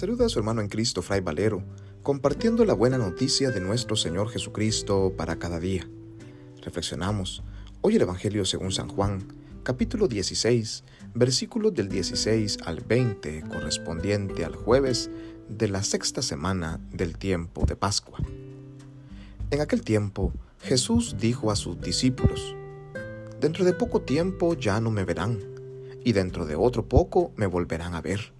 saluda 0.00 0.24
a 0.24 0.28
su 0.30 0.38
hermano 0.38 0.62
en 0.62 0.68
Cristo, 0.68 1.02
Fray 1.02 1.20
Valero, 1.20 1.62
compartiendo 2.02 2.64
la 2.64 2.72
buena 2.72 2.96
noticia 2.96 3.50
de 3.50 3.60
nuestro 3.60 3.96
Señor 3.96 4.30
Jesucristo 4.30 5.12
para 5.14 5.38
cada 5.38 5.60
día. 5.60 5.86
Reflexionamos 6.62 7.42
hoy 7.82 7.96
el 7.96 8.00
Evangelio 8.00 8.46
según 8.46 8.72
San 8.72 8.88
Juan, 8.88 9.28
capítulo 9.62 10.08
16, 10.08 10.84
versículos 11.12 11.74
del 11.74 11.90
16 11.90 12.60
al 12.64 12.80
20, 12.80 13.42
correspondiente 13.42 14.46
al 14.46 14.56
jueves 14.56 15.10
de 15.50 15.68
la 15.68 15.82
sexta 15.82 16.22
semana 16.22 16.80
del 16.90 17.18
tiempo 17.18 17.66
de 17.66 17.76
Pascua. 17.76 18.20
En 19.50 19.60
aquel 19.60 19.82
tiempo, 19.82 20.32
Jesús 20.62 21.16
dijo 21.20 21.50
a 21.50 21.56
sus 21.56 21.78
discípulos, 21.78 22.56
Dentro 23.38 23.66
de 23.66 23.74
poco 23.74 24.00
tiempo 24.00 24.54
ya 24.54 24.80
no 24.80 24.90
me 24.90 25.04
verán, 25.04 25.40
y 26.02 26.12
dentro 26.14 26.46
de 26.46 26.56
otro 26.56 26.88
poco 26.88 27.32
me 27.36 27.44
volverán 27.44 27.92
a 27.92 28.00
ver 28.00 28.39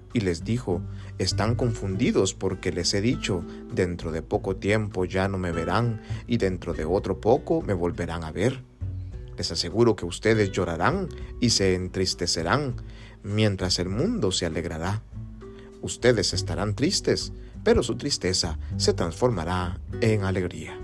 y 0.13 0.21
les 0.21 0.43
dijo, 0.43 0.81
están 1.17 1.55
confundidos 1.55 2.33
porque 2.33 2.71
les 2.71 2.93
he 2.93 3.01
dicho, 3.01 3.43
dentro 3.73 4.11
de 4.11 4.21
poco 4.21 4.55
tiempo 4.55 5.05
ya 5.05 5.27
no 5.27 5.37
me 5.37 5.51
verán 5.51 6.01
y 6.27 6.37
dentro 6.37 6.73
de 6.73 6.85
otro 6.85 7.21
poco 7.21 7.61
me 7.61 7.73
volverán 7.73 8.23
a 8.23 8.31
ver. 8.31 8.63
Les 9.37 9.51
aseguro 9.51 9.95
que 9.95 10.05
ustedes 10.05 10.51
llorarán 10.51 11.09
y 11.39 11.51
se 11.51 11.75
entristecerán, 11.75 12.75
mientras 13.23 13.79
el 13.79 13.89
mundo 13.89 14.31
se 14.31 14.45
alegrará. 14.45 15.03
Ustedes 15.81 16.33
estarán 16.33 16.75
tristes, 16.75 17.33
pero 17.63 17.83
su 17.83 17.95
tristeza 17.95 18.59
se 18.77 18.93
transformará 18.93 19.79
en 20.01 20.23
alegría. 20.23 20.77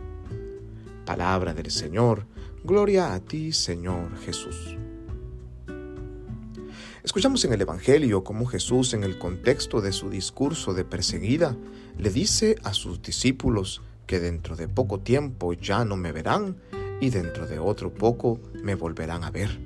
Palabra 1.05 1.53
del 1.53 1.71
Señor, 1.71 2.25
gloria 2.63 3.13
a 3.13 3.19
ti 3.19 3.51
Señor 3.51 4.17
Jesús. 4.19 4.77
Escuchamos 7.07 7.45
en 7.45 7.53
el 7.53 7.61
Evangelio 7.61 8.25
cómo 8.25 8.45
Jesús, 8.45 8.93
en 8.93 9.05
el 9.05 9.17
contexto 9.17 9.79
de 9.79 9.93
su 9.93 10.09
discurso 10.09 10.73
de 10.73 10.83
perseguida, 10.83 11.55
le 11.97 12.09
dice 12.09 12.57
a 12.65 12.73
sus 12.73 13.01
discípulos 13.01 13.81
que 14.05 14.19
dentro 14.19 14.57
de 14.57 14.67
poco 14.67 14.99
tiempo 14.99 15.53
ya 15.53 15.85
no 15.85 15.95
me 15.95 16.11
verán 16.11 16.57
y 16.99 17.09
dentro 17.09 17.47
de 17.47 17.59
otro 17.59 17.93
poco 17.93 18.41
me 18.61 18.75
volverán 18.75 19.23
a 19.23 19.31
ver. 19.31 19.57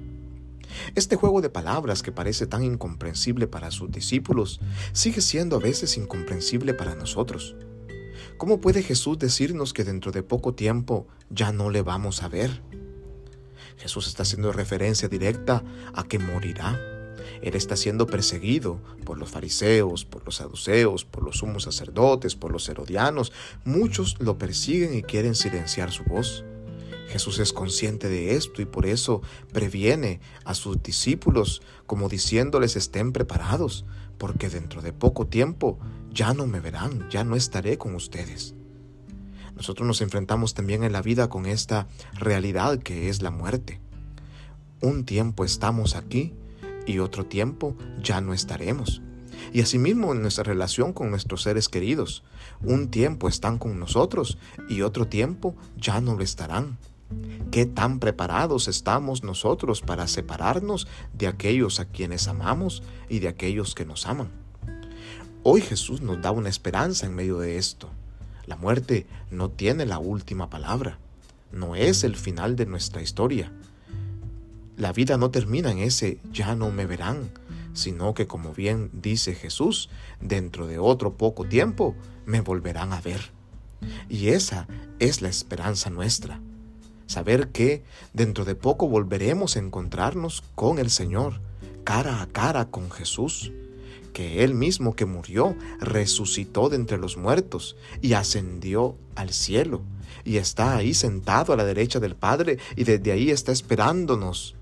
Este 0.93 1.15
juego 1.15 1.41
de 1.41 1.49
palabras 1.49 2.03
que 2.03 2.11
parece 2.11 2.45
tan 2.45 2.61
incomprensible 2.63 3.47
para 3.47 3.71
sus 3.71 3.91
discípulos 3.91 4.61
sigue 4.93 5.21
siendo 5.21 5.55
a 5.55 5.59
veces 5.59 5.97
incomprensible 5.97 6.75
para 6.75 6.93
nosotros. 6.93 7.55
¿Cómo 8.37 8.61
puede 8.61 8.83
Jesús 8.83 9.17
decirnos 9.17 9.73
que 9.73 9.83
dentro 9.83 10.11
de 10.11 10.21
poco 10.21 10.53
tiempo 10.53 11.07
ya 11.31 11.51
no 11.51 11.71
le 11.71 11.81
vamos 11.81 12.21
a 12.21 12.27
ver? 12.27 12.61
Jesús 13.77 14.07
está 14.07 14.21
haciendo 14.21 14.51
referencia 14.51 15.09
directa 15.09 15.63
a 15.95 16.03
que 16.03 16.19
morirá 16.19 17.00
él 17.41 17.55
está 17.55 17.75
siendo 17.75 18.05
perseguido 18.05 18.79
por 19.03 19.17
los 19.17 19.29
fariseos, 19.29 20.05
por 20.05 20.23
los 20.25 20.35
saduceos, 20.35 21.05
por 21.05 21.23
los 21.23 21.37
sumos 21.37 21.63
sacerdotes, 21.63 22.35
por 22.35 22.51
los 22.51 22.69
herodianos. 22.69 23.31
Muchos 23.65 24.17
lo 24.19 24.37
persiguen 24.37 24.93
y 24.93 25.01
quieren 25.01 25.35
silenciar 25.35 25.91
su 25.91 26.03
voz. 26.03 26.43
Jesús 27.09 27.39
es 27.39 27.51
consciente 27.51 28.07
de 28.07 28.35
esto 28.35 28.61
y 28.61 28.65
por 28.65 28.85
eso 28.85 29.21
previene 29.51 30.21
a 30.45 30.53
sus 30.53 30.81
discípulos 30.81 31.61
como 31.85 32.07
diciéndoles 32.07 32.75
estén 32.75 33.11
preparados, 33.11 33.85
porque 34.17 34.47
dentro 34.47 34.81
de 34.81 34.93
poco 34.93 35.27
tiempo 35.27 35.77
ya 36.11 36.33
no 36.33 36.47
me 36.47 36.59
verán, 36.59 37.09
ya 37.09 37.23
no 37.23 37.35
estaré 37.35 37.77
con 37.77 37.95
ustedes. 37.95 38.55
Nosotros 39.55 39.85
nos 39.85 40.01
enfrentamos 40.01 40.53
también 40.53 40.83
en 40.83 40.93
la 40.93 41.01
vida 41.01 41.27
con 41.27 41.45
esta 41.45 41.87
realidad 42.13 42.79
que 42.79 43.09
es 43.09 43.21
la 43.21 43.31
muerte. 43.31 43.81
Un 44.79 45.03
tiempo 45.03 45.43
estamos 45.43 45.95
aquí 45.95 46.33
y 46.85 46.99
otro 46.99 47.25
tiempo 47.25 47.75
ya 48.01 48.21
no 48.21 48.33
estaremos. 48.33 49.01
Y 49.53 49.61
asimismo 49.61 50.13
en 50.13 50.21
nuestra 50.21 50.43
relación 50.43 50.93
con 50.93 51.09
nuestros 51.09 51.43
seres 51.43 51.67
queridos, 51.67 52.23
un 52.63 52.89
tiempo 52.89 53.27
están 53.27 53.57
con 53.57 53.79
nosotros 53.79 54.37
y 54.69 54.81
otro 54.81 55.07
tiempo 55.07 55.55
ya 55.77 55.99
no 55.99 56.15
lo 56.15 56.23
estarán. 56.23 56.77
¿Qué 57.51 57.65
tan 57.65 57.99
preparados 57.99 58.67
estamos 58.67 59.23
nosotros 59.23 59.81
para 59.81 60.07
separarnos 60.07 60.87
de 61.13 61.27
aquellos 61.27 61.79
a 61.79 61.85
quienes 61.85 62.27
amamos 62.27 62.83
y 63.09 63.19
de 63.19 63.27
aquellos 63.27 63.75
que 63.75 63.85
nos 63.85 64.05
aman? 64.05 64.29
Hoy 65.43 65.61
Jesús 65.61 66.01
nos 66.01 66.21
da 66.21 66.31
una 66.31 66.49
esperanza 66.49 67.05
en 67.05 67.15
medio 67.15 67.39
de 67.39 67.57
esto. 67.57 67.89
La 68.45 68.55
muerte 68.55 69.07
no 69.29 69.49
tiene 69.49 69.85
la 69.85 69.99
última 69.99 70.49
palabra, 70.49 70.99
no 71.51 71.75
es 71.75 72.03
el 72.03 72.15
final 72.15 72.55
de 72.55 72.65
nuestra 72.65 73.01
historia, 73.01 73.51
la 74.77 74.93
vida 74.93 75.17
no 75.17 75.31
termina 75.31 75.71
en 75.71 75.79
ese 75.79 76.19
ya 76.31 76.55
no 76.55 76.71
me 76.71 76.85
verán, 76.85 77.31
sino 77.73 78.13
que 78.13 78.27
como 78.27 78.53
bien 78.53 78.89
dice 78.93 79.35
Jesús, 79.35 79.89
dentro 80.19 80.67
de 80.67 80.79
otro 80.79 81.17
poco 81.17 81.45
tiempo 81.45 81.95
me 82.25 82.41
volverán 82.41 82.93
a 82.93 83.01
ver. 83.01 83.31
Y 84.09 84.29
esa 84.29 84.67
es 84.99 85.21
la 85.21 85.29
esperanza 85.29 85.89
nuestra. 85.89 86.39
Saber 87.07 87.49
que 87.49 87.83
dentro 88.13 88.45
de 88.45 88.55
poco 88.55 88.87
volveremos 88.87 89.55
a 89.55 89.59
encontrarnos 89.59 90.43
con 90.55 90.79
el 90.79 90.89
Señor, 90.89 91.41
cara 91.83 92.21
a 92.21 92.27
cara 92.27 92.65
con 92.65 92.89
Jesús, 92.91 93.51
que 94.13 94.43
Él 94.43 94.53
mismo 94.53 94.95
que 94.95 95.05
murió 95.05 95.55
resucitó 95.79 96.69
de 96.69 96.75
entre 96.75 96.97
los 96.97 97.17
muertos 97.17 97.75
y 98.01 98.13
ascendió 98.13 98.97
al 99.15 99.31
cielo, 99.31 99.81
y 100.23 100.37
está 100.37 100.75
ahí 100.75 100.93
sentado 100.93 101.53
a 101.53 101.57
la 101.57 101.65
derecha 101.65 101.99
del 101.99 102.15
Padre 102.15 102.59
y 102.75 102.83
desde 102.83 103.11
ahí 103.11 103.31
está 103.31 103.51
esperándonos 103.51 104.55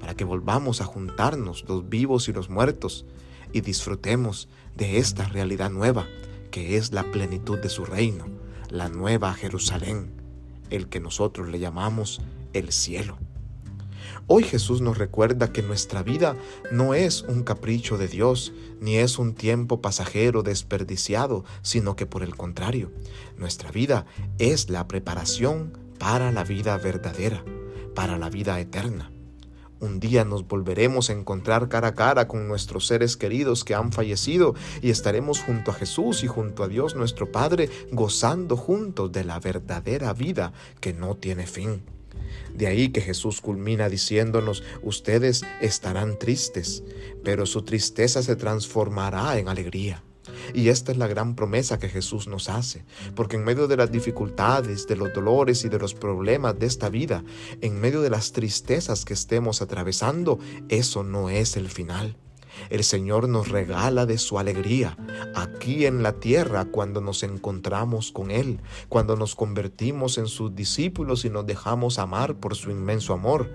para 0.00 0.14
que 0.14 0.24
volvamos 0.24 0.80
a 0.80 0.84
juntarnos 0.84 1.64
los 1.68 1.88
vivos 1.88 2.28
y 2.28 2.32
los 2.32 2.48
muertos 2.50 3.06
y 3.52 3.60
disfrutemos 3.60 4.48
de 4.74 4.98
esta 4.98 5.24
realidad 5.24 5.70
nueva 5.70 6.06
que 6.50 6.76
es 6.76 6.92
la 6.92 7.04
plenitud 7.04 7.58
de 7.58 7.68
su 7.68 7.84
reino, 7.84 8.24
la 8.70 8.88
nueva 8.88 9.34
Jerusalén, 9.34 10.10
el 10.70 10.88
que 10.88 11.00
nosotros 11.00 11.48
le 11.48 11.58
llamamos 11.58 12.22
el 12.54 12.72
cielo. 12.72 13.18
Hoy 14.26 14.42
Jesús 14.42 14.80
nos 14.80 14.98
recuerda 14.98 15.52
que 15.52 15.62
nuestra 15.62 16.02
vida 16.02 16.34
no 16.72 16.94
es 16.94 17.22
un 17.22 17.42
capricho 17.42 17.98
de 17.98 18.08
Dios, 18.08 18.52
ni 18.80 18.96
es 18.96 19.18
un 19.18 19.34
tiempo 19.34 19.80
pasajero 19.80 20.42
desperdiciado, 20.42 21.44
sino 21.62 21.94
que 21.94 22.06
por 22.06 22.22
el 22.22 22.36
contrario, 22.36 22.90
nuestra 23.36 23.70
vida 23.70 24.06
es 24.38 24.70
la 24.70 24.88
preparación 24.88 25.78
para 25.98 26.32
la 26.32 26.42
vida 26.42 26.76
verdadera, 26.78 27.44
para 27.94 28.18
la 28.18 28.30
vida 28.30 28.58
eterna. 28.58 29.12
Un 29.78 30.00
día 30.00 30.24
nos 30.24 30.48
volveremos 30.48 31.10
a 31.10 31.12
encontrar 31.12 31.68
cara 31.68 31.88
a 31.88 31.94
cara 31.94 32.28
con 32.28 32.48
nuestros 32.48 32.86
seres 32.86 33.16
queridos 33.18 33.62
que 33.62 33.74
han 33.74 33.92
fallecido 33.92 34.54
y 34.80 34.88
estaremos 34.88 35.40
junto 35.40 35.70
a 35.70 35.74
Jesús 35.74 36.24
y 36.24 36.26
junto 36.26 36.64
a 36.64 36.68
Dios 36.68 36.94
nuestro 36.94 37.30
Padre 37.30 37.68
gozando 37.92 38.56
juntos 38.56 39.12
de 39.12 39.24
la 39.24 39.38
verdadera 39.38 40.14
vida 40.14 40.54
que 40.80 40.94
no 40.94 41.14
tiene 41.14 41.46
fin. 41.46 41.82
De 42.54 42.66
ahí 42.66 42.88
que 42.88 43.02
Jesús 43.02 43.42
culmina 43.42 43.90
diciéndonos, 43.90 44.62
ustedes 44.82 45.44
estarán 45.60 46.18
tristes, 46.18 46.82
pero 47.22 47.44
su 47.44 47.62
tristeza 47.62 48.22
se 48.22 48.34
transformará 48.34 49.38
en 49.38 49.48
alegría. 49.48 50.02
Y 50.54 50.68
esta 50.68 50.92
es 50.92 50.98
la 50.98 51.06
gran 51.06 51.34
promesa 51.34 51.78
que 51.78 51.88
Jesús 51.88 52.28
nos 52.28 52.48
hace, 52.48 52.84
porque 53.14 53.36
en 53.36 53.44
medio 53.44 53.68
de 53.68 53.76
las 53.76 53.90
dificultades, 53.90 54.86
de 54.86 54.96
los 54.96 55.12
dolores 55.12 55.64
y 55.64 55.68
de 55.68 55.78
los 55.78 55.94
problemas 55.94 56.58
de 56.58 56.66
esta 56.66 56.88
vida, 56.88 57.24
en 57.60 57.80
medio 57.80 58.02
de 58.02 58.10
las 58.10 58.32
tristezas 58.32 59.04
que 59.04 59.14
estemos 59.14 59.62
atravesando, 59.62 60.38
eso 60.68 61.02
no 61.02 61.30
es 61.30 61.56
el 61.56 61.68
final. 61.68 62.16
El 62.70 62.84
Señor 62.84 63.28
nos 63.28 63.48
regala 63.48 64.06
de 64.06 64.18
su 64.18 64.38
alegría 64.38 64.96
aquí 65.34 65.86
en 65.86 66.02
la 66.02 66.14
tierra 66.14 66.64
cuando 66.64 67.00
nos 67.00 67.22
encontramos 67.22 68.12
con 68.12 68.30
Él, 68.30 68.60
cuando 68.88 69.16
nos 69.16 69.34
convertimos 69.34 70.18
en 70.18 70.26
sus 70.26 70.54
discípulos 70.54 71.24
y 71.24 71.30
nos 71.30 71.46
dejamos 71.46 71.98
amar 71.98 72.36
por 72.36 72.54
su 72.54 72.70
inmenso 72.70 73.12
amor 73.12 73.50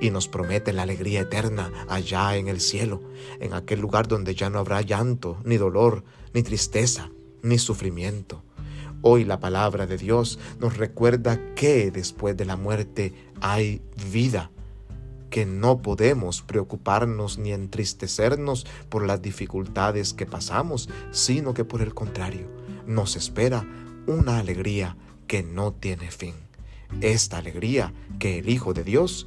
y 0.00 0.10
nos 0.10 0.28
promete 0.28 0.72
la 0.72 0.82
alegría 0.82 1.20
eterna 1.20 1.72
allá 1.88 2.36
en 2.36 2.48
el 2.48 2.60
cielo, 2.60 3.00
en 3.40 3.54
aquel 3.54 3.80
lugar 3.80 4.08
donde 4.08 4.34
ya 4.34 4.50
no 4.50 4.58
habrá 4.58 4.82
llanto, 4.82 5.38
ni 5.44 5.56
dolor, 5.56 6.04
ni 6.34 6.42
tristeza, 6.42 7.10
ni 7.42 7.58
sufrimiento. 7.58 8.42
Hoy 9.00 9.24
la 9.24 9.38
palabra 9.38 9.86
de 9.86 9.96
Dios 9.96 10.38
nos 10.58 10.76
recuerda 10.76 11.54
que 11.54 11.90
después 11.90 12.36
de 12.36 12.44
la 12.44 12.56
muerte 12.56 13.14
hay 13.40 13.80
vida, 14.10 14.50
que 15.30 15.46
no 15.46 15.82
podemos 15.82 16.42
preocuparnos 16.42 17.38
ni 17.38 17.52
entristecernos 17.52 18.66
por 18.88 19.06
las 19.06 19.22
dificultades 19.22 20.14
que 20.14 20.26
pasamos, 20.26 20.88
sino 21.12 21.54
que 21.54 21.64
por 21.64 21.82
el 21.82 21.94
contrario, 21.94 22.48
nos 22.86 23.14
espera 23.14 23.66
una 24.06 24.38
alegría 24.38 24.96
que 25.26 25.42
no 25.42 25.72
tiene 25.72 26.10
fin. 26.10 26.34
esta 27.02 27.36
alegría 27.36 27.92
que 28.18 28.38
el 28.38 28.48
Hijo 28.48 28.72
de 28.72 28.82
Dios 28.82 29.26